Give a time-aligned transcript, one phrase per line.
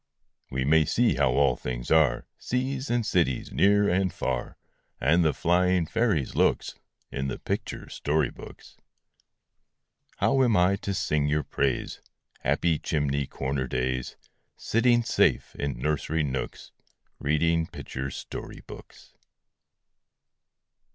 [0.49, 4.57] We may see how all things are, Seas and cities, near and far,
[4.99, 6.73] And the flying fairies' looks,
[7.11, 8.77] In the picture story books.
[10.17, 12.01] How am I to sing your praise,
[12.39, 14.15] Happy chimney corner days,
[14.57, 16.71] Sitting safe in nursery nooks,
[17.19, 19.13] Reading picture story books?